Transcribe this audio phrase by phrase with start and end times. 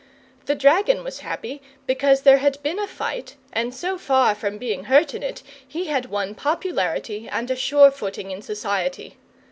[0.47, 4.85] The dragon was happy because there had been a fight, and so far from being
[4.85, 9.17] hurt in it he had won popularity and a sure footing in society.